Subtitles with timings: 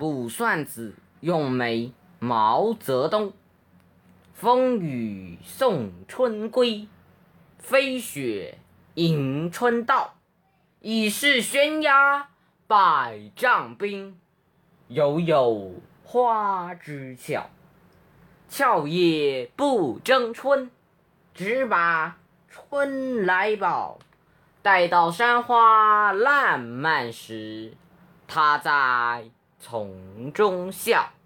[0.00, 1.76] 卜算子·咏梅·
[2.20, 3.34] 毛泽东。
[4.32, 6.88] 风雨送春归，
[7.58, 8.56] 飞雪
[8.94, 10.14] 迎春到。
[10.80, 12.30] 已是悬崖
[12.66, 14.18] 百丈冰，
[14.88, 17.50] 犹有花枝俏。
[18.48, 20.70] 俏也不争春，
[21.34, 22.16] 只把
[22.48, 23.98] 春来报。
[24.62, 27.74] 待到山花烂漫时，
[28.26, 29.30] 他在
[29.60, 31.19] 从中笑。